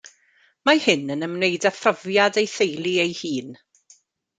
Mae 0.69 0.81
hyn 0.85 1.15
yn 1.17 1.27
ymwneud 1.29 1.69
â 1.73 1.75
phrofiad 1.83 2.43
ei 2.45 2.51
theulu 2.59 2.99
ei 3.09 3.17
hun. 3.23 3.59